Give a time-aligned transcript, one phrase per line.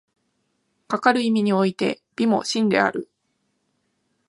[0.87, 3.11] かかる意味において美も真である。